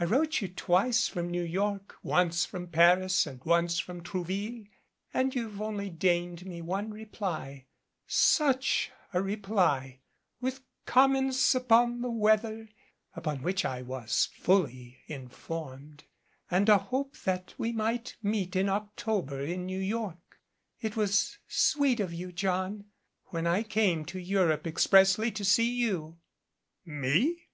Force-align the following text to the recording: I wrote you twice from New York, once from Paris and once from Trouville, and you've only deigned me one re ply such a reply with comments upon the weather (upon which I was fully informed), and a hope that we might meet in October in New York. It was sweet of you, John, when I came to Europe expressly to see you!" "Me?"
I 0.00 0.04
wrote 0.04 0.40
you 0.40 0.48
twice 0.48 1.06
from 1.06 1.30
New 1.30 1.44
York, 1.44 1.94
once 2.02 2.44
from 2.44 2.66
Paris 2.66 3.24
and 3.24 3.40
once 3.44 3.78
from 3.78 4.02
Trouville, 4.02 4.64
and 5.14 5.32
you've 5.32 5.60
only 5.62 5.88
deigned 5.88 6.44
me 6.44 6.60
one 6.60 6.90
re 6.92 7.04
ply 7.04 7.66
such 8.04 8.90
a 9.14 9.22
reply 9.22 10.00
with 10.40 10.64
comments 10.86 11.54
upon 11.54 12.00
the 12.00 12.10
weather 12.10 12.68
(upon 13.14 13.42
which 13.44 13.64
I 13.64 13.80
was 13.82 14.28
fully 14.32 15.02
informed), 15.06 16.02
and 16.50 16.68
a 16.68 16.78
hope 16.78 17.16
that 17.18 17.54
we 17.56 17.70
might 17.72 18.16
meet 18.20 18.56
in 18.56 18.68
October 18.68 19.40
in 19.40 19.66
New 19.66 19.78
York. 19.78 20.40
It 20.80 20.96
was 20.96 21.38
sweet 21.46 22.00
of 22.00 22.12
you, 22.12 22.32
John, 22.32 22.86
when 23.26 23.46
I 23.46 23.62
came 23.62 24.04
to 24.06 24.18
Europe 24.18 24.66
expressly 24.66 25.30
to 25.30 25.44
see 25.44 25.72
you!" 25.72 26.18
"Me?" 26.84 27.46